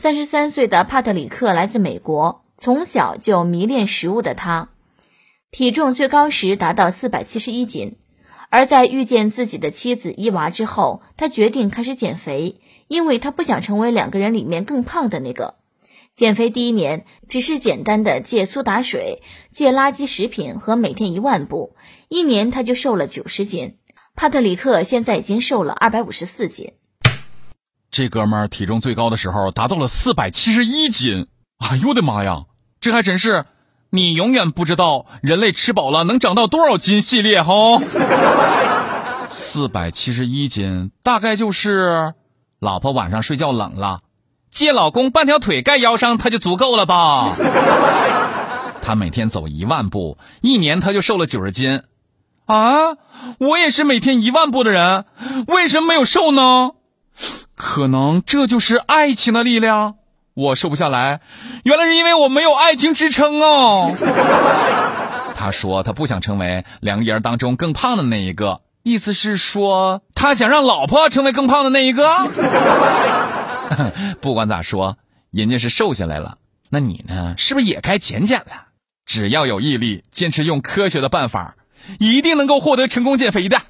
[0.00, 4.70] 三十三岁的帕特里克来自美国，从小就迷恋食物的他，
[5.50, 7.98] 体重最高时达到四百七十一斤。
[8.48, 15.56] 而在遇见自己的妻子伊娃之后，他决定开始减肥，因为他不想成为两个人里面更胖的那个。
[16.12, 19.22] 减肥第一年，只是简单的戒苏打水、
[19.52, 21.76] 戒垃圾食品和每天一万步，
[22.08, 23.76] 一年他就瘦了九十斤。
[24.16, 26.72] 帕特里克现在已经瘦了二百五十四斤。
[27.90, 31.26] 这哥们儿体重最高的时候达到了四百七十一斤，
[31.58, 32.44] 哎呦我的妈呀！
[32.80, 33.46] 这还真是
[33.90, 37.80] 你永远不知道人类吃饱了能长到多少斤系列哈。
[39.26, 42.14] 四百七十一斤大概就是
[42.60, 44.02] 老婆晚上睡觉冷了，
[44.50, 47.34] 借老公半条腿盖腰上，他就足够了吧？
[48.80, 51.82] 他每天走一万步，一年他就瘦了九十斤。
[52.46, 52.96] 啊，
[53.38, 55.04] 我也是每天一万步的人，
[55.48, 56.70] 为什么没有瘦呢？
[57.70, 59.94] 可能这就是爱情的力量，
[60.34, 61.20] 我瘦不下来，
[61.62, 63.94] 原来是因为我没有爱情支撑哦。
[65.36, 72.04] 他说他不想成为两个人当中更胖的那一个，意思是说他想让老婆成为更胖的那一个。
[74.20, 74.96] 不管咋说，
[75.30, 76.38] 人家是瘦下来了，
[76.70, 77.36] 那你呢？
[77.38, 78.66] 是不是也该减减了？
[79.06, 81.54] 只要有毅力，坚持用科学的办法，
[82.00, 83.62] 一定能够获得成功减肥的。